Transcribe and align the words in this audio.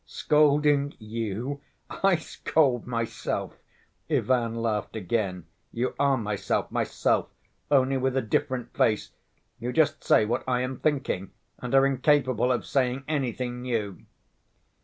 "Scolding 0.07 0.95
you, 0.97 1.61
I 1.91 2.15
scold 2.15 2.87
myself," 2.87 3.59
Ivan 4.09 4.55
laughed 4.55 4.95
again, 4.95 5.45
"you 5.71 5.93
are 5.99 6.17
myself, 6.17 6.71
myself, 6.71 7.27
only 7.69 7.97
with 7.97 8.17
a 8.17 8.21
different 8.23 8.73
face. 8.73 9.11
You 9.59 9.71
just 9.71 10.03
say 10.03 10.25
what 10.25 10.43
I 10.47 10.61
am 10.61 10.79
thinking... 10.79 11.29
and 11.59 11.75
are 11.75 11.85
incapable 11.85 12.51
of 12.51 12.65
saying 12.65 13.03
anything 13.07 13.61
new!" 13.61 14.01